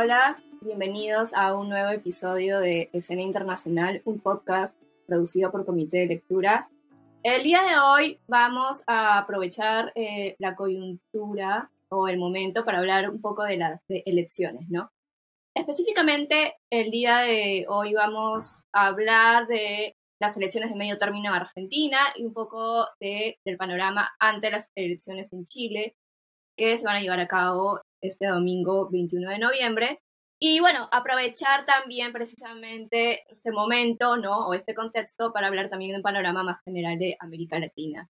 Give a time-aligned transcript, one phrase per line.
[0.00, 6.06] Hola, bienvenidos a un nuevo episodio de Escena Internacional, un podcast producido por Comité de
[6.06, 6.68] Lectura.
[7.24, 13.10] El día de hoy vamos a aprovechar eh, la coyuntura o el momento para hablar
[13.10, 14.88] un poco de las elecciones, ¿no?
[15.52, 21.40] Específicamente, el día de hoy vamos a hablar de las elecciones de medio término en
[21.40, 25.96] Argentina y un poco de, del panorama ante las elecciones en Chile,
[26.56, 30.00] que se van a llevar a cabo este domingo 21 de noviembre.
[30.40, 34.46] Y bueno, aprovechar también precisamente este momento, ¿no?
[34.46, 38.08] O este contexto para hablar también de un panorama más general de América Latina.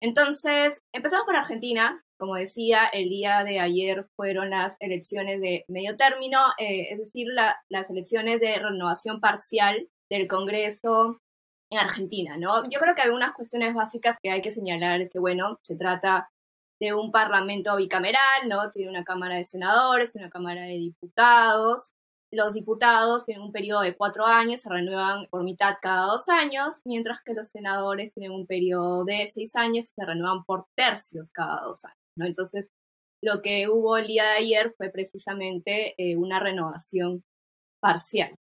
[0.00, 2.02] Entonces, empezamos por Argentina.
[2.18, 7.28] Como decía, el día de ayer fueron las elecciones de medio término, eh, es decir,
[7.68, 11.20] las elecciones de renovación parcial del Congreso
[11.70, 12.68] en Argentina, ¿no?
[12.68, 16.28] Yo creo que algunas cuestiones básicas que hay que señalar es que, bueno, se trata
[16.80, 18.70] de un parlamento bicameral, ¿no?
[18.70, 21.92] Tiene una Cámara de Senadores, una Cámara de Diputados.
[22.32, 26.80] Los diputados tienen un periodo de cuatro años, se renuevan por mitad cada dos años,
[26.84, 31.30] mientras que los senadores tienen un periodo de seis años y se renuevan por tercios
[31.30, 32.26] cada dos años, ¿no?
[32.26, 32.72] Entonces,
[33.22, 37.24] lo que hubo el día de ayer fue precisamente eh, una renovación
[37.80, 38.34] parcial.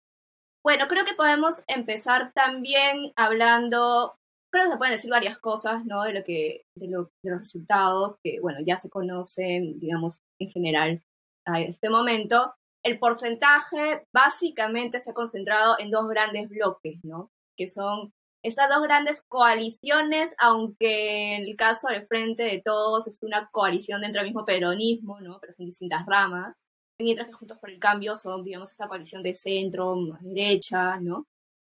[0.63, 4.19] Bueno, creo que podemos empezar también hablando,
[4.65, 6.03] que se pueden decir varias cosas, ¿no?
[6.03, 10.51] De lo que, de, lo, de los resultados que, bueno, ya se conocen, digamos, en
[10.51, 11.03] general
[11.45, 12.55] a este momento.
[12.83, 17.31] El porcentaje básicamente está concentrado en dos grandes bloques, ¿no?
[17.57, 18.13] Que son
[18.43, 24.03] estas dos grandes coaliciones, aunque en el caso de Frente de Todos es una coalición
[24.03, 25.39] dentro del mismo peronismo, ¿no?
[25.41, 26.57] Pero son distintas ramas
[26.99, 31.27] mientras que Juntos por el Cambio son, digamos, esta coalición de centro, más derecha, ¿no?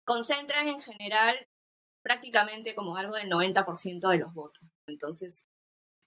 [0.04, 1.36] Concentran en general
[2.08, 4.62] prácticamente como algo del 90% de los votos.
[4.86, 5.44] Entonces,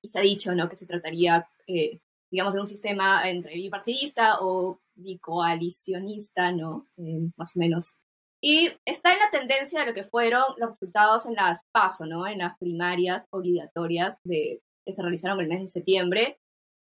[0.04, 0.68] se ha dicho, ¿no?
[0.68, 2.00] Que se trataría, eh,
[2.32, 6.88] digamos, de un sistema entre bipartidista o bicoalicionista, ¿no?
[6.98, 7.94] Eh, más o menos.
[8.42, 12.26] Y está en la tendencia de lo que fueron los resultados en las PASO, ¿no?
[12.26, 16.40] En las primarias obligatorias de, que se realizaron el mes de septiembre,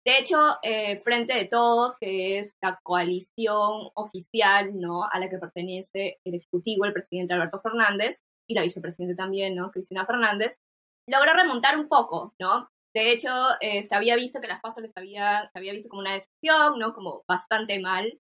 [0.09, 5.05] de hecho, eh, Frente de Todos, que es la coalición oficial ¿no?
[5.05, 9.71] a la que pertenece el Ejecutivo, el presidente Alberto Fernández, y la vicepresidenta también, ¿no?
[9.71, 10.57] Cristina Fernández,
[11.09, 12.69] logró remontar un poco, ¿no?
[12.95, 13.29] De hecho,
[13.61, 16.79] eh, se había visto que las pasos les había, se había visto como una decisión,
[16.79, 16.95] ¿no?
[16.95, 18.19] Como bastante mal.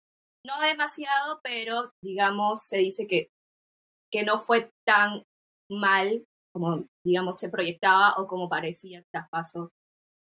[0.45, 3.29] No demasiado, pero digamos, se dice que,
[4.11, 5.23] que no fue tan
[5.69, 9.69] mal como, digamos, se proyectaba o como parecía que las pasos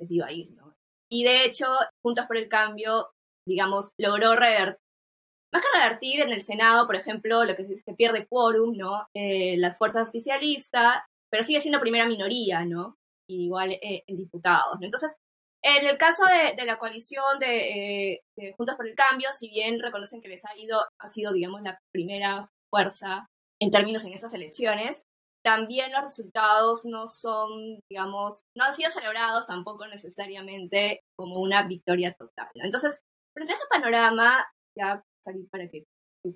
[0.00, 0.48] les iba a ir.
[1.10, 1.66] Y de hecho,
[2.04, 3.10] Juntos por el Cambio,
[3.47, 4.78] digamos, logró revertir,
[5.53, 9.06] más que revertir en el Senado, por ejemplo, lo que se, pierde quórum, ¿no?
[9.14, 12.98] Eh, las fuerzas oficialistas, pero sigue siendo primera minoría, ¿no?
[13.31, 14.86] igual eh, en diputados, ¿no?
[14.86, 15.14] Entonces,
[15.62, 16.25] en el caso
[16.56, 20.56] de, la coalición eh, de, Juntos por el Cambio, si bien reconocen que les ha
[20.56, 23.26] ido, ha sido, digamos, la primera fuerza
[23.60, 25.03] en términos en esas elecciones,
[25.44, 32.15] también los resultados no son, digamos, no han sido celebrados tampoco necesariamente como una victoria
[32.15, 32.50] total.
[32.54, 33.03] Entonces,
[33.34, 35.03] frente a ese panorama, ya
[35.50, 35.87] para que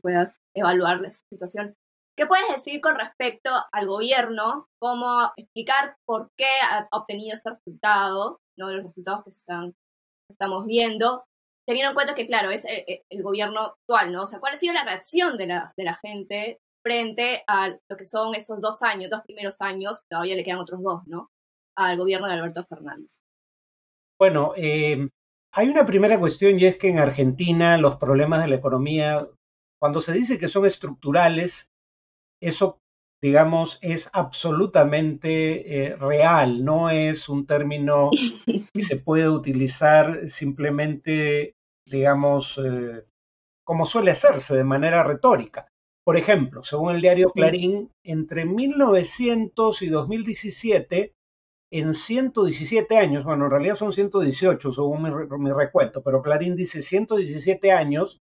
[0.00, 1.74] puedas evaluar la situación,
[2.16, 4.68] ¿qué puedes decir con respecto al gobierno?
[4.80, 8.70] ¿Cómo explicar por qué ha obtenido este resultado, ¿no?
[8.70, 9.74] los resultados que están,
[10.30, 11.24] estamos viendo?
[11.66, 14.24] Teniendo en cuenta que, claro, es eh, eh, el, gobierno actual, ¿no?
[14.24, 17.96] O sea, ¿cuál ha sido la reacción de la, de la gente frente a lo
[17.96, 21.30] que son estos dos años, dos primeros años, todavía le quedan otros dos, ¿no?
[21.76, 23.16] Al gobierno de Alberto Fernández.
[24.18, 25.08] Bueno, eh,
[25.52, 29.28] hay una primera cuestión y es que en Argentina los problemas de la economía,
[29.78, 31.70] cuando se dice que son estructurales,
[32.40, 32.78] eso,
[33.22, 38.10] digamos, es absolutamente eh, real, no es un término
[38.72, 41.54] que se puede utilizar simplemente,
[41.86, 43.04] digamos, eh,
[43.64, 45.68] como suele hacerse de manera retórica.
[46.04, 51.12] Por ejemplo, según el diario Clarín, entre 1900 y 2017,
[51.72, 55.02] en 117 años, bueno, en realidad son 118 según
[55.42, 58.20] mi, recuento, pero Clarín dice 117 años,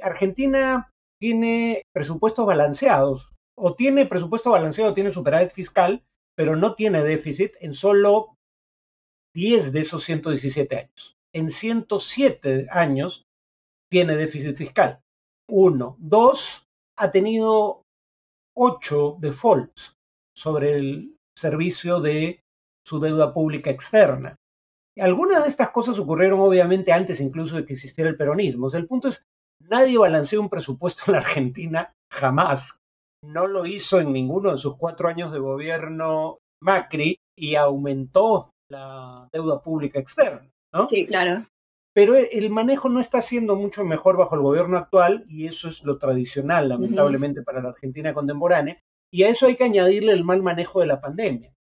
[0.00, 6.04] Argentina tiene presupuestos balanceados, o tiene presupuesto balanceado, tiene superávit fiscal,
[6.36, 8.36] pero no tiene déficit en solo
[9.34, 11.16] 10 de esos 117 años.
[11.34, 13.26] En 107 años
[13.90, 15.00] tiene déficit fiscal.
[15.50, 15.96] Uno.
[15.98, 16.64] Dos,
[16.96, 17.82] ha tenido
[18.56, 19.96] ocho defaults
[20.36, 22.40] sobre el servicio de
[22.88, 24.36] su deuda pública externa.
[24.98, 28.68] Algunas de estas cosas ocurrieron obviamente antes incluso de que existiera el peronismo.
[28.72, 29.22] el punto es,
[29.60, 32.80] nadie balanceó un presupuesto en la Argentina jamás.
[33.22, 39.28] No lo hizo en ninguno de sus cuatro años de gobierno Macri y aumentó la
[39.32, 40.48] deuda pública externa.
[40.72, 40.88] ¿no?
[40.88, 41.44] Sí, claro.
[41.94, 45.82] pero el manejo no está siendo mucho mejor bajo el gobierno actual y eso es
[45.82, 48.78] lo tradicional, lamentablemente, para la Argentina contemporánea.
[49.10, 51.52] Y a eso hay que añadirle el mal manejo de la pandemia,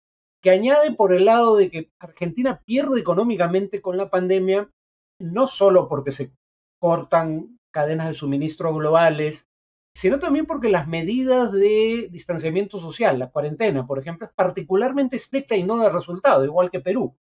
[0.47, 4.71] que añade por el lado de que Argentina pierde económicamente con la pandemia,
[5.19, 6.31] no solo porque se
[6.79, 9.45] cortan cadenas de suministro globales,
[9.93, 15.57] sino también porque las medidas de distanciamiento social, la cuarentena, por ejemplo, es particularmente estricta
[15.57, 17.13] y no da resultado, igual que Perú.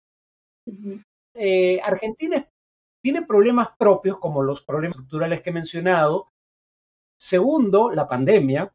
[1.34, 2.46] Eh, Argentina
[3.02, 6.28] tiene problemas propios, como los problemas estructurales que he mencionado.
[7.18, 8.73] Segundo, la pandemia,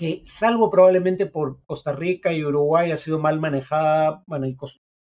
[0.00, 4.56] que salvo probablemente por Costa Rica y Uruguay ha sido mal manejada, bueno, y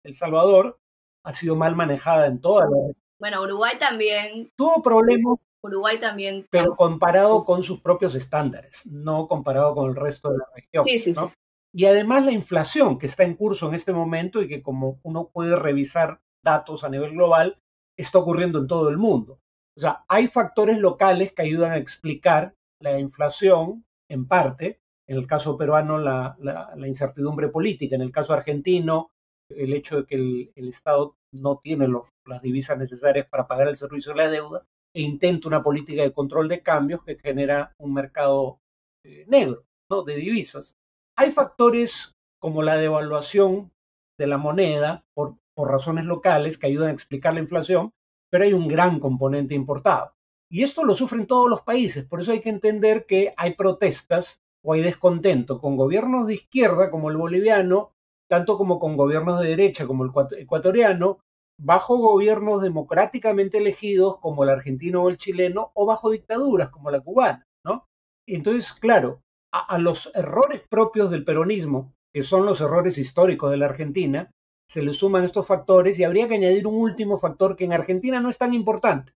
[0.06, 0.80] El Salvador
[1.25, 2.94] ha sido mal manejada en toda la...
[3.19, 4.53] Bueno, Uruguay también.
[4.56, 6.47] Tuvo problemas Uruguay también.
[6.50, 10.83] Pero comparado con sus propios estándares, no comparado con el resto de la región.
[10.86, 11.25] Sí, sí, sí.
[11.74, 15.27] Y además la inflación que está en curso en este momento y que como uno
[15.27, 17.59] puede revisar datos a nivel global,
[17.97, 19.42] está ocurriendo en todo el mundo.
[19.75, 25.28] O sea, hay factores locales que ayudan a explicar la inflación, en parte, en el
[25.28, 29.12] caso peruano la, la, incertidumbre política, en el caso argentino
[29.50, 33.68] el hecho de que el, el Estado no tiene los, las divisas necesarias para pagar
[33.68, 37.75] el servicio de la deuda, e intenta una política de control de cambios que genera
[37.78, 38.60] un mercado
[39.04, 40.04] eh, negro ¿no?
[40.04, 40.75] de divisas.
[41.18, 43.72] Hay factores como la devaluación
[44.18, 47.92] de la moneda por, por razones locales que ayudan a explicar la inflación,
[48.31, 50.13] pero hay un gran componente importado.
[50.50, 54.40] Y esto lo sufren todos los países, por eso hay que entender que hay protestas
[54.66, 57.92] o hay descontento con gobiernos de izquierda como el boliviano,
[58.28, 61.20] tanto como con gobiernos de derecha como el ecuatoriano,
[61.62, 67.00] bajo gobiernos democráticamente elegidos como el argentino o el chileno o bajo dictaduras como la
[67.00, 67.86] cubana, ¿no?
[68.28, 69.22] Entonces, claro,
[69.52, 74.32] a, los errores propios del peronismo, que son los errores históricos de la Argentina,
[74.68, 78.20] se le suman estos factores y habría que añadir un último factor que en Argentina
[78.20, 79.14] no es tan importante,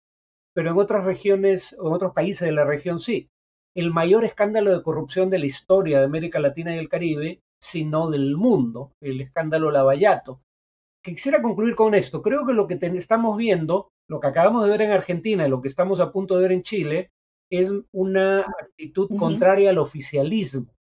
[0.53, 3.29] pero en otras regiones o en otros países de la región sí.
[3.79, 8.09] El mayor escándalo de corrupción de la historia de América Latina y el Caribe, sino
[8.09, 10.41] del mundo, el escándalo Lavallato,
[11.01, 12.21] quisiera concluir con esto.
[12.21, 15.61] Creo que lo que estamos viendo, lo que acabamos de ver en Argentina y lo
[15.61, 17.11] que estamos a punto de ver en Chile,
[17.49, 20.75] es una actitud contraria al oficialismo,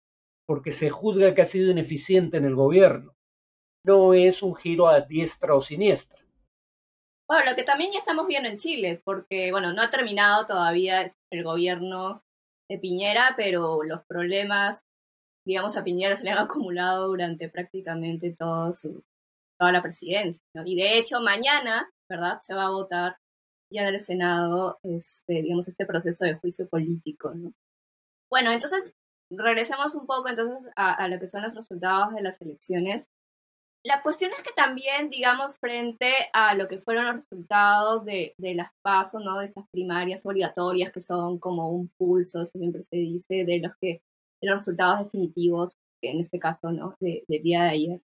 [0.47, 3.13] porque se juzga que ha sido ineficiente en el gobierno.
[3.85, 6.19] No es un giro a diestra o siniestra.
[7.29, 11.15] Bueno, lo que también ya estamos viendo en Chile, porque, bueno, no ha terminado todavía
[11.31, 12.23] el gobierno
[12.69, 14.83] de Piñera, pero los problemas,
[15.47, 19.05] digamos, a Piñera se le han acumulado durante prácticamente todo su,
[19.59, 20.43] toda la presidencia.
[20.65, 22.41] Y de hecho, mañana, ¿verdad?
[22.43, 23.17] Se va a votar
[23.71, 27.53] ya en el Senado, este, digamos, este proceso de juicio político, ¿no?
[28.31, 28.93] Bueno, entonces,
[29.31, 33.09] regresemos un poco entonces a, lo que son los resultados de las elecciones.
[33.87, 38.57] La cuestión es que también, digamos, frente a lo que fueron los resultados de, de
[38.57, 39.39] las pasos, ¿no?
[39.39, 44.03] De estas primarias obligatorias que son como un pulso, siempre se dice, de los que
[44.43, 46.97] de los resultados definitivos, en este caso, ¿no?
[46.99, 48.01] De, del día de ayer.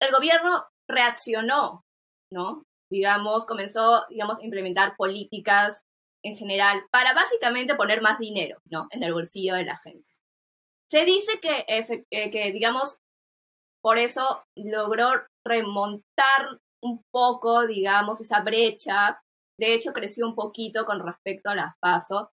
[0.00, 1.84] El gobierno reaccionó,
[2.32, 2.62] ¿no?
[2.88, 5.82] Digamos, comenzó, digamos, a implementar políticas
[6.22, 8.86] en general para básicamente poner más dinero, ¿no?
[8.92, 10.08] En el bolsillo de la gente.
[10.88, 13.00] Se dice que, eh, que digamos,
[13.82, 15.10] por eso logró
[15.44, 19.20] remontar un poco, digamos, esa brecha.
[19.58, 22.30] De hecho, creció un poquito con respecto a las PASO.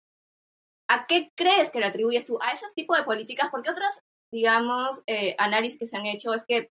[0.87, 2.37] ¿A qué crees que le atribuyes tú?
[2.41, 3.49] ¿A esos tipos de políticas?
[3.49, 3.89] Porque otros,
[4.31, 6.71] digamos, eh, análisis que se han hecho es que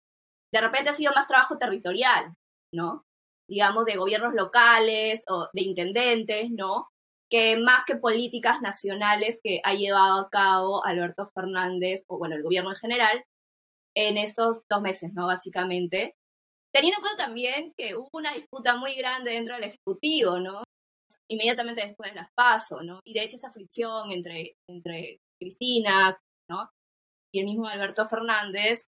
[0.54, 2.34] de repente ha sido más trabajo territorial,
[2.72, 3.06] ¿no?
[3.50, 6.90] Digamos, de gobiernos locales o de intendentes, ¿no?
[7.30, 12.44] Que más que políticas nacionales que ha llevado a cabo Alberto Fernández, o bueno, el
[12.44, 13.26] gobierno en general,
[13.96, 15.28] en estos dos meses, ¿no?
[15.28, 16.16] Básicamente.
[16.74, 20.64] Teniendo en cuenta también que hubo una disputa muy grande dentro del Ejecutivo, ¿no?
[21.30, 23.00] Inmediatamente después de las PASO, ¿no?
[23.06, 26.18] Y de hecho esa fricción entre, entre Cristina,
[26.50, 26.70] ¿no?
[27.32, 28.84] Y el mismo Alberto Fernández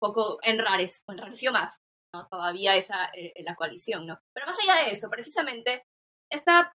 [0.00, 1.78] poco enrareció más,
[2.14, 2.26] ¿no?
[2.28, 4.18] Todavía esa, eh, la coalición, ¿no?
[4.34, 5.82] Pero más allá de eso, precisamente,
[6.30, 6.72] esta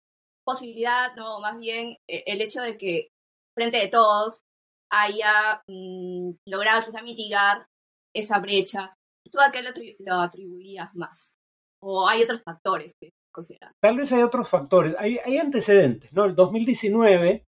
[0.47, 1.41] posibilidad, ¿no?
[1.41, 3.09] Más bien eh, el hecho de que
[3.55, 4.41] frente de todos
[4.91, 7.67] haya mm, logrado quizá mitigar
[8.15, 8.95] esa brecha,
[9.31, 11.33] ¿tú a qué lo, atribuirías más?
[11.81, 13.73] ¿O hay otros factores que considerar?
[13.81, 14.97] Tal vez hay otros factores.
[14.99, 16.25] Hay, antecedentes, ¿no?
[16.25, 17.45] El 2019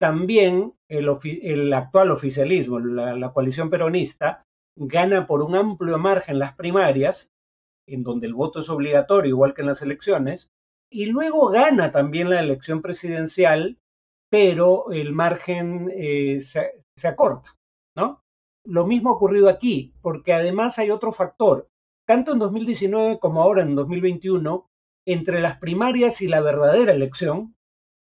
[0.00, 1.08] también el,
[1.42, 4.44] el actual oficialismo, la, la, coalición peronista,
[4.76, 7.30] gana por un amplio margen las primarias,
[7.88, 10.50] en donde el voto es obligatorio, igual que en las elecciones,
[10.90, 13.78] y luego gana también la elección presidencial,
[14.34, 17.56] pero el margen eh, se, acorta,
[17.94, 18.24] ¿no?
[18.64, 21.70] Lo mismo ha ocurrido aquí, porque además hay otro factor.
[22.04, 24.68] Tanto en 2019 como ahora en 2021,
[25.06, 27.54] entre las primarias y la verdadera elección,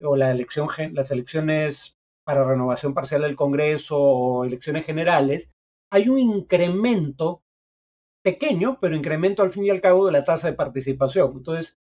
[0.02, 1.96] o las elecciones
[2.26, 5.52] para renovación parcial del Congreso o elecciones generales,
[5.92, 7.44] hay un incremento
[8.24, 11.34] pequeño, pero incremento al fin y al cabo de la tasa de participación.
[11.36, 11.78] Entonces,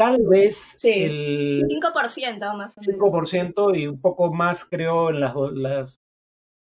[0.00, 3.00] tal vez el 5% más o menos.
[3.00, 6.00] 5% y un poco más, creo, en las, las,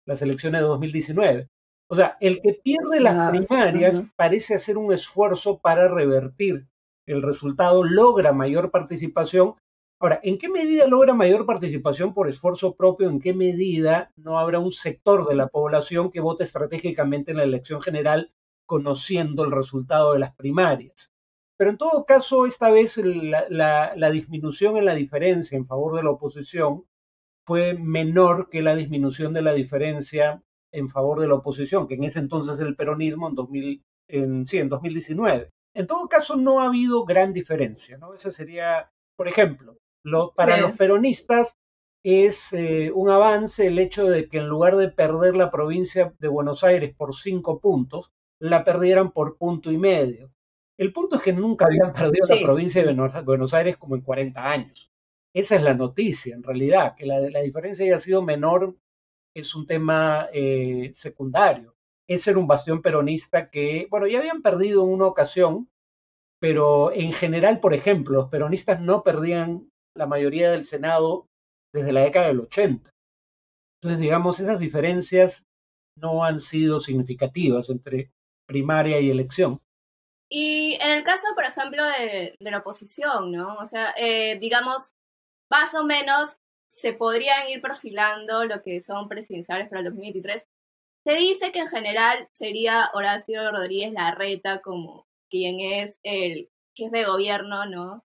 [0.07, 1.51] las elecciones de 2019.
[1.91, 6.67] O sea, el que pierde las primarias parece hacer un esfuerzo para revertir
[7.07, 9.57] el resultado, logra mayor participación.
[10.01, 13.11] Ahora, ¿en qué medida logra mayor participación por esfuerzo propio?
[13.11, 17.45] ¿En qué medida no habrá un sector de la población que vote estratégicamente en la
[17.45, 18.33] elección general
[18.65, 21.13] conociendo el resultado de las primarias?
[21.57, 26.03] Pero en todo caso, esta vez la, la disminución en la diferencia en favor de
[26.03, 26.85] la oposición
[27.47, 32.05] fue menor que la disminución de la diferencia en favor de la oposición, que en
[32.05, 35.53] ese entonces el peronismo en, 2000, en, sí, en 2019.
[35.75, 38.15] En todo caso, no ha habido gran diferencia, ¿no?
[38.15, 41.57] Ese sería, por ejemplo, lo, para los peronistas
[42.03, 46.29] es eh, un avance el hecho de que en lugar de perder la provincia de
[46.29, 50.31] Buenos Aires por cinco puntos, la perdieran por punto y medio.
[50.79, 54.51] El punto es que nunca habían perdido la provincia de Buenos Aires como en 40
[54.51, 54.91] años.
[55.35, 58.77] Esa es la noticia, en realidad, que la, la diferencia haya sido menor
[59.35, 61.75] es un tema eh, secundario.
[62.09, 65.69] Ese era un bastión peronista que, bueno, ya habían perdido en una ocasión,
[66.41, 71.27] pero en general, por ejemplo, los peronistas no perdían la mayoría del Senado
[71.73, 72.91] desde la década del 80.
[73.81, 75.45] Entonces, digamos, esas diferencias
[75.99, 78.11] no han sido significativas entre
[78.47, 79.61] primaria y elección.
[80.29, 83.57] Y en el caso, por ejemplo, de, la oposición, ¿no?
[83.57, 84.93] O sea, eh, digamos,
[85.51, 86.37] más o menos
[86.69, 90.45] se podrían ir perfilando lo que son presidenciales para el 2023.
[91.05, 97.05] Se dice que en general sería Horacio Rodríguez Larreta como quien es el jefe de
[97.05, 98.05] gobierno, ¿no?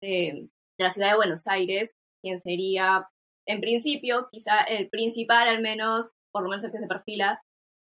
[0.00, 0.48] De,
[0.78, 3.08] la ciudad de Buenos Aires, quien sería,
[3.46, 7.42] en principio, quizá el principal, al menos, por lo menos el que se perfila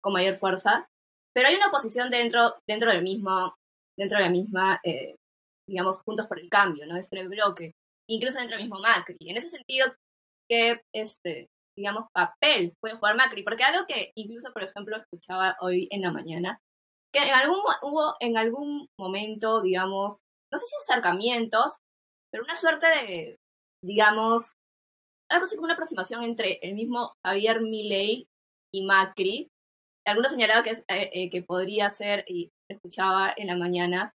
[0.01, 0.89] con mayor fuerza.
[1.34, 3.56] Pero hay una oposición dentro, dentro del mismo,
[3.98, 5.16] dentro de la misma, eh,
[5.68, 6.98] digamos, Juntos por el Cambio, ¿no?
[6.98, 7.74] Este bloque,
[8.10, 9.18] incluso dentro del mismo Macri.
[9.22, 9.88] En ese sentido,
[10.50, 11.48] qué, este,
[11.78, 13.44] digamos, papel puede jugar Macri.
[13.44, 16.60] Porque algo que incluso, por ejemplo, escuchaba hoy en la mañana,
[17.14, 20.20] que en algún, hubo en algún momento, digamos,
[20.52, 21.78] no sé si acercamientos,
[22.32, 23.38] pero una suerte de,
[23.84, 24.54] digamos,
[25.30, 28.28] algo así como una aproximación entre el mismo Javier Milei
[28.74, 29.50] y Macri.
[30.06, 34.14] Algunos señalaba que, eh, eh, que podría ser, y escuchaba en la mañana,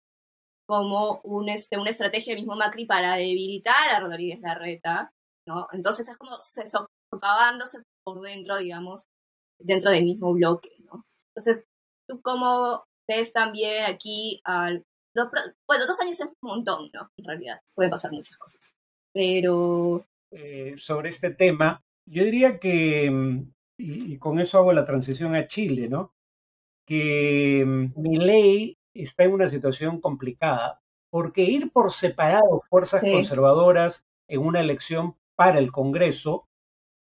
[0.68, 5.12] como un, este, una estrategia del mismo Macri para debilitar a Rodríguez Larreta,
[5.48, 5.68] ¿no?
[5.72, 9.06] Entonces es como se socavándose por dentro, digamos,
[9.60, 11.04] dentro del mismo bloque, ¿no?
[11.34, 11.64] Entonces,
[12.08, 14.84] ¿tú cómo ves también aquí al...
[15.68, 17.10] Bueno, dos años es un montón, ¿no?
[17.18, 18.72] En realidad, pueden pasar muchas cosas.
[19.14, 20.06] Pero...
[20.32, 23.46] Eh, sobre este tema, yo diría que,
[23.78, 26.14] mm, y, con eso hago la transición a Chile, ¿no?
[26.86, 30.82] Que mm, mi ley está en una situación complicada,
[31.12, 36.48] porque ir por separado fuerzas conservadoras en una elección para el Congreso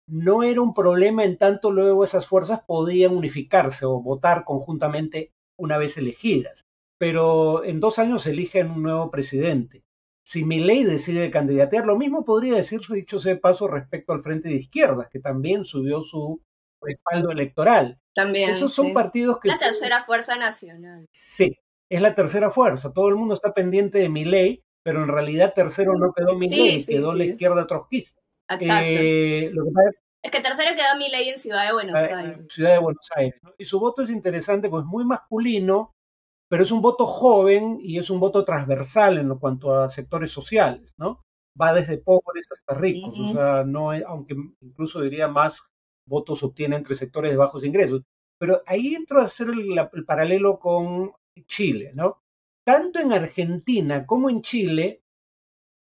[0.07, 5.79] no era un problema en tanto luego esas fuerzas podían unificarse o votar conjuntamente una
[5.79, 6.65] vez elegidas.
[6.99, 9.83] Pero en dos años eligen un nuevo presidente.
[10.27, 14.49] Si mi ley decide candidatear, lo mismo podría decirse, dicho sea paso, respecto al Frente
[14.49, 16.41] de Izquierdas, que también subió su
[16.85, 17.99] respaldo electoral.
[18.15, 18.51] También.
[18.51, 19.49] Esos son partidos que.
[19.49, 21.07] La tercera fuerza nacional.
[21.13, 22.93] Sí, es la tercera fuerza.
[22.93, 26.49] Todo el mundo está pendiente de mi ley, pero en realidad tercero no quedó mi
[26.49, 28.21] ley, quedó la izquierda trotskista.
[28.49, 28.85] Exacto.
[28.87, 29.53] Eh,
[30.25, 32.47] es que tercero quedó mi ley en Ciudad de Buenos ah, Aires.
[32.49, 33.41] Ciudad de Buenos Aires.
[33.59, 35.93] Y su voto es interesante, pues muy masculino,
[36.49, 40.95] pero es un voto joven y es un voto transversal en cuanto a sectores sociales,
[40.97, 41.23] ¿no?
[41.61, 45.61] Va desde pobres hasta ricos, o sea, no aunque incluso diría más
[46.07, 48.03] votos obtiene entre sectores de bajos ingresos.
[48.39, 51.13] Pero ahí entro a hacer el paralelo con
[51.47, 52.19] Chile, ¿no?
[52.65, 55.03] Tanto en Argentina como en Chile,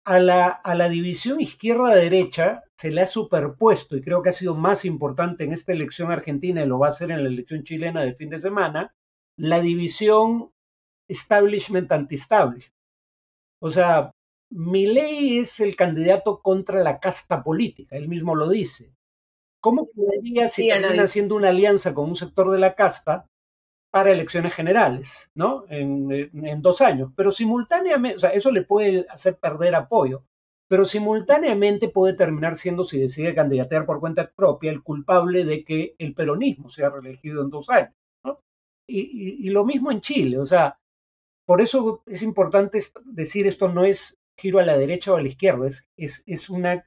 [0.05, 4.55] a la, a la división izquierda-derecha se le ha superpuesto, y creo que ha sido
[4.55, 8.03] más importante en esta elección argentina y lo va a ser en la elección chilena
[8.03, 8.95] de fin de semana,
[9.37, 10.51] la división
[11.09, 12.75] establishment anti-establishment.
[13.61, 14.13] O sea,
[14.51, 18.95] Milei es el candidato contra la casta política, él mismo lo dice.
[19.61, 23.27] ¿Cómo podría si termina haciendo una alianza con un sector de la casta
[23.91, 25.65] para elecciones generales, ¿no?
[25.69, 27.13] En, dos años.
[27.17, 30.25] Pero simultáneamente, o sea, eso le puede hacer perder apoyo,
[30.69, 35.95] pero simultáneamente puede terminar siendo, si decide candidatear por cuenta propia, el culpable de que
[35.99, 38.41] el peronismo sea reelegido en dos años, ¿no?
[38.87, 40.79] Y, y lo mismo en Chile, o sea,
[41.51, 45.27] por eso es importante decir esto no es giro a la derecha o a la
[45.27, 46.87] izquierda, es, es, una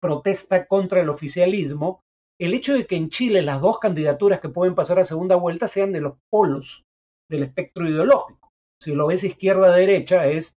[0.00, 2.02] protesta contra el oficialismo.
[2.38, 5.66] El hecho de que en Chile las dos candidaturas que pueden pasar a segunda vuelta
[5.66, 6.84] sean de los polos
[7.28, 8.52] del espectro ideológico.
[8.80, 10.56] Si lo ves izquierda-derecha, es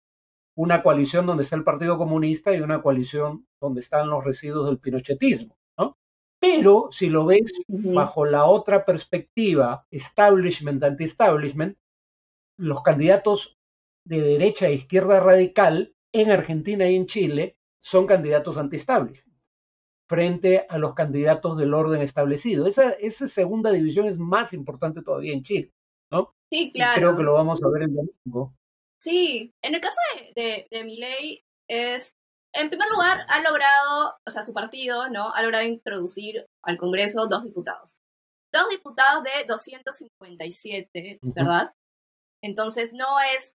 [0.58, 4.80] una coalición donde está el Partido Comunista y una coalición donde están los residuos del
[4.80, 5.58] pinochetismo.
[5.78, 5.98] ¿no?
[6.42, 11.78] Pero si lo ves bajo la otra perspectiva, establishment anti-establishment,
[12.58, 13.58] los candidatos
[14.06, 19.29] de derecha e izquierda radical en Argentina y en Chile son candidatos anti-establishment
[20.10, 22.66] frente a los candidatos del orden establecido.
[22.66, 25.72] Esa, esa segunda división es más importante todavía en Chile,
[26.12, 26.34] ¿no?
[26.52, 26.96] Sí, claro.
[26.96, 28.56] creo que lo vamos a ver el domingo.
[29.00, 32.12] Sí, en el caso de, de, de Milei es,
[32.54, 35.32] en primer lugar, ha logrado, o sea, su partido, ¿no?
[35.32, 37.94] Ha logrado introducir al Congreso dos diputados.
[38.52, 41.72] Dos diputados de 257, ¿verdad?
[42.42, 43.54] Entonces no es,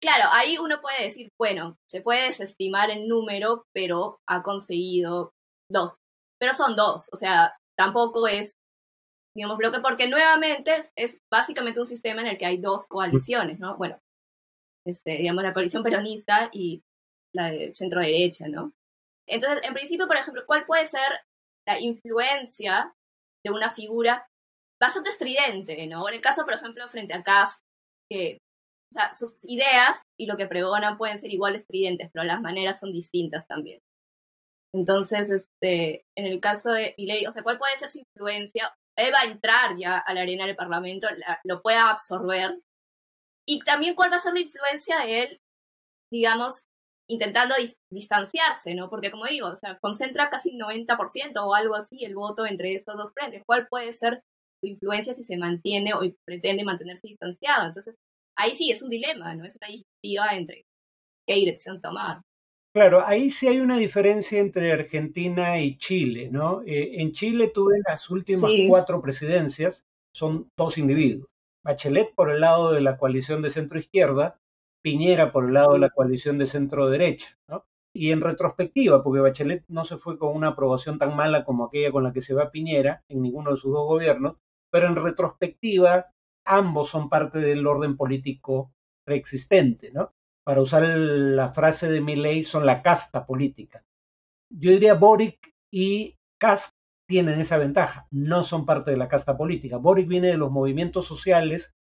[0.00, 5.32] claro, ahí uno puede decir, bueno, se puede desestimar el número, pero ha conseguido
[5.70, 5.96] dos.
[6.38, 8.58] Pero son dos, o sea, tampoco es
[9.38, 13.76] digamos, bloque, porque nuevamente es, básicamente un sistema en el que hay dos coaliciones, ¿no?
[13.76, 13.96] Bueno,
[14.84, 16.82] este, digamos, la coalición peronista y
[17.32, 18.72] la de centro derecha, ¿no?
[19.28, 21.20] Entonces, en principio, por ejemplo, ¿cuál puede ser
[21.66, 22.92] la influencia
[23.44, 24.26] de una figura
[24.80, 26.08] bastante estridente, ¿no?
[26.08, 27.62] En el caso, por ejemplo, frente a Cast,
[28.10, 28.38] que
[28.90, 32.80] o sea, sus ideas y lo que pregonan pueden ser igual estridentes, pero las maneras
[32.80, 33.80] son distintas también.
[34.74, 39.12] Entonces, este, en el caso de Milei, o sea, ¿cuál puede ser su influencia él
[39.14, 41.06] va a entrar ya a la arena del Parlamento,
[41.44, 42.60] lo pueda absorber.
[43.46, 45.40] Y también cuál va a ser la influencia de él,
[46.12, 46.64] digamos,
[47.08, 47.54] intentando
[47.90, 48.90] distanciarse, ¿no?
[48.90, 52.96] Porque como digo, o sea, concentra casi 90% o algo así el voto entre estos
[52.96, 53.42] dos frentes.
[53.46, 54.22] ¿Cuál puede ser
[54.60, 57.68] su influencia si se mantiene o pretende mantenerse distanciado?
[57.68, 57.96] Entonces,
[58.36, 59.44] ahí sí es un dilema, ¿no?
[59.44, 60.66] Es una disyuntiva entre
[61.26, 62.20] qué dirección tomar.
[62.74, 66.62] Claro, ahí sí hay una diferencia entre Argentina y Chile, ¿no?
[66.66, 71.28] Eh, en Chile tuve las últimas cuatro presidencias, son dos individuos.
[71.64, 74.38] Bachelet por el lado de la coalición de centro izquierda,
[74.82, 77.64] Piñera por el lado de la coalición de centro derecha, ¿no?
[77.94, 81.90] Y en retrospectiva, porque Bachelet no se fue con una aprobación tan mala como aquella
[81.90, 84.36] con la que se va Piñera en ninguno de sus dos gobiernos,
[84.70, 86.06] pero en retrospectiva
[86.44, 88.72] ambos son parte del orden político
[89.04, 90.12] preexistente, ¿no?
[90.48, 93.84] Para usar la frase de Milley, son la casta política.
[94.48, 96.72] Yo diría Boric y Cast
[97.06, 99.76] tienen esa ventaja, no son parte de la casta política.
[99.76, 101.74] Boric viene de los movimientos sociales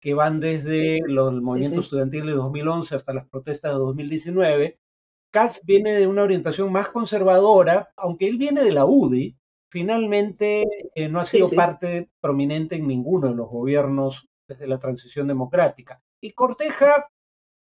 [0.00, 4.78] que van desde los, el movimiento estudiantil de 2011 hasta las protestas de 2019.
[5.32, 9.36] Cast viene de una orientación más conservadora, aunque él viene de la UDI,
[9.68, 10.62] finalmente
[10.94, 16.00] eh, no ha sido parte prominente en ninguno de los gobiernos desde la transición democrática.
[16.20, 17.08] Y Corteja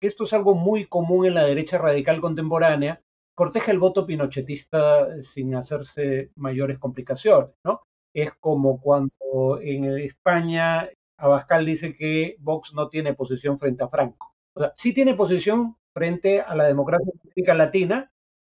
[0.08, 3.02] esto es algo muy común en la derecha radical contemporánea,
[3.36, 7.82] corteja el voto pinochetista sin hacerse mayores complicaciones, ¿no?
[8.14, 14.34] Es como cuando en España Abascal dice que Vox no tiene posición frente a Franco.
[14.54, 18.12] O sea, sí tiene posición frente a la democracia política latina,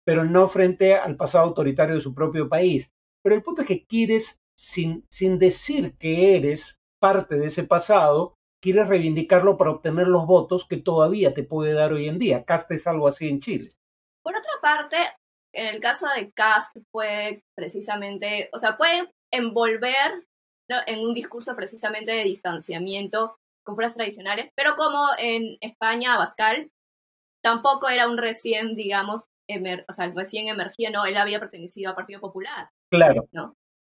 [0.06, 2.91] pero no frente al pasado autoritario de su propio país.
[3.23, 8.36] Pero el punto es que quieres, sin, sin decir que eres parte de ese pasado,
[8.62, 12.45] quieres reivindicarlo para obtener los votos que todavía te puede dar hoy en día.
[12.45, 13.69] Cast es algo así en Chile.
[14.24, 14.97] Por otra parte,
[15.54, 20.26] en el caso de Cast puede precisamente, o sea, puede envolver
[20.88, 26.71] en un discurso precisamente de distanciamiento con fuerzas tradicionales, pero como en España, Abascal
[27.43, 29.26] tampoco era un recién, digamos,
[29.88, 32.69] o sea, recién emergía, no, él había pertenecido al Partido Popular.
[32.89, 33.28] Claro.
[33.32, 33.56] ¿no?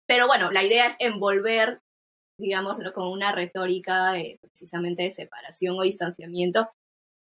[0.07, 1.81] Pero bueno, la idea es envolver
[2.43, 6.69] digámoslo, con una retórica de precisamente de separación o distanciamiento,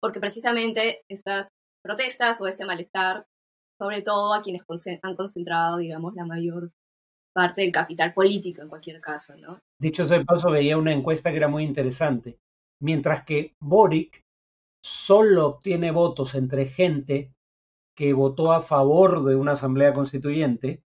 [0.00, 1.48] porque precisamente estas
[1.82, 3.26] protestas o este malestar,
[3.78, 4.62] sobre todo a quienes
[5.02, 6.70] han concentrado, digamos, la mayor
[7.34, 9.58] parte del capital político en cualquier caso, ¿no?
[9.80, 12.38] Dicho sea paso, veía una encuesta que era muy interesante.
[12.80, 14.22] Mientras que Boric
[14.84, 17.32] solo obtiene votos entre gente
[17.96, 20.82] que votó a favor de una asamblea constituyente,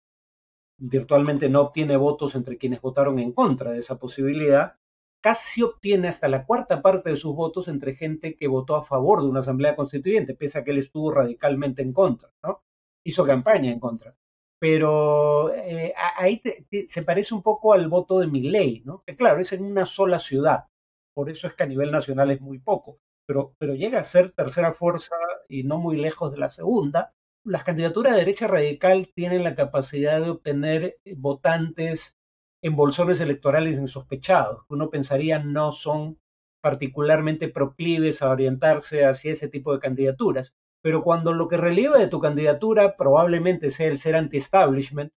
[0.81, 4.77] virtualmente no obtiene votos entre quienes votaron en contra de esa posibilidad,
[5.23, 9.23] casi obtiene hasta la cuarta parte de sus votos entre gente que votó a favor
[9.23, 12.63] de una asamblea constituyente, pese a que él estuvo radicalmente en contra, ¿no?
[13.05, 14.17] Hizo campaña en contra.
[14.59, 16.43] Pero eh, ahí
[16.89, 19.03] se parece un poco al voto de Milley, ¿no?
[19.07, 20.67] Que claro, es en una sola ciudad,
[21.15, 24.33] por eso es que a nivel nacional es muy poco, pero, pero llega a ser
[24.33, 25.17] tercera fuerza
[25.49, 27.13] y no muy lejos de la segunda,
[27.45, 32.17] las candidaturas de derecha radical tienen la capacidad de obtener eh, votantes
[32.63, 36.19] en bolsones electorales insospechados, uno pensaría no son
[36.63, 40.55] particularmente proclives a orientarse hacia ese tipo de candidaturas.
[40.83, 45.13] pero cuando lo que relieva de tu candidatura probablemente sea el ser anti-establishment,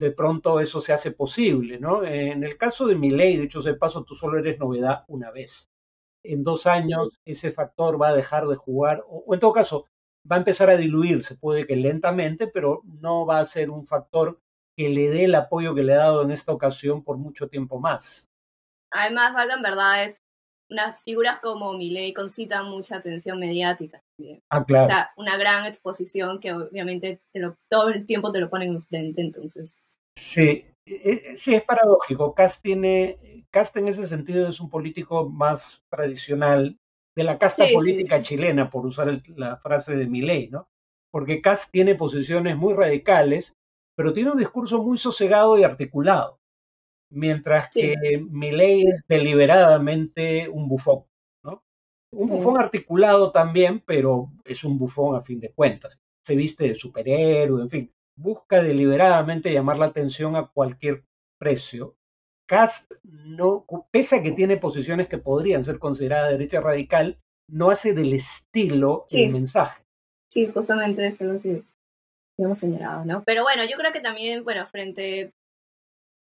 [0.00, 2.04] de pronto eso se hace posible, ¿no?
[2.04, 5.30] En el caso de mi ley, de hecho, de paso, tú solo eres novedad una
[5.30, 5.68] vez.
[6.24, 9.86] En dos años ese factor va a dejar de jugar, o, en todo caso,
[10.30, 14.40] va a empezar a diluirse, puede que lentamente, pero no va a ser un factor
[14.76, 17.80] que le dé el apoyo que le ha dado en esta ocasión por mucho tiempo
[17.80, 18.28] más.
[18.90, 20.20] Además, valgan verdades,
[20.70, 24.02] unas figuras como Milei concitan mucha atención mediática.
[24.50, 24.86] Ah, claro.
[24.86, 27.20] O sea, una gran exposición que obviamente
[27.68, 29.74] todo el tiempo te lo ponen enfrente, entonces
[30.18, 32.34] Sí, e, e, sí, es paradójico.
[32.34, 36.78] Cast tiene, Cast en ese sentido es un político más tradicional
[37.18, 40.68] de la casta política chilena, por usar la frase de Milei, ¿no?
[41.10, 43.56] Porque Cast tiene posiciones muy radicales,
[43.96, 46.40] pero tiene un discurso muy sosegado y articulado,
[47.10, 47.94] mientras que
[48.30, 51.04] Milei es deliberadamente un bufón,
[51.42, 51.64] ¿no?
[52.12, 55.98] Un bufón articulado también, pero es un bufón a fin de cuentas.
[56.24, 61.04] Se viste de superhéroe, en fin busca deliberadamente llamar la atención a cualquier
[61.38, 61.96] precio.
[62.48, 67.92] Cast no, pese a que tiene posiciones que podrían ser consideradas derecha radical, no hace
[67.92, 69.84] del estilo el mensaje.
[70.28, 71.62] Sí, justamente eso es lo que
[72.38, 73.22] hemos señalado, ¿no?
[73.24, 75.32] Pero bueno, yo creo que también, bueno, frente,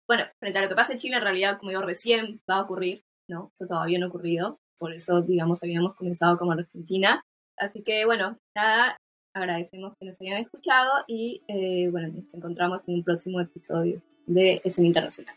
[0.08, 2.62] bueno, frente a lo que pasa en Chile, en realidad, como digo, recién va a
[2.62, 3.50] ocurrir, ¿no?
[3.54, 7.24] Eso todavía no ha ocurrido, por eso, digamos, habíamos comenzado como Argentina.
[7.56, 8.96] Así que, bueno, nada,
[9.34, 14.60] Agradecemos que nos hayan escuchado y eh, bueno, nos encontramos en un próximo episodio de
[14.62, 15.34] Escena Internacional.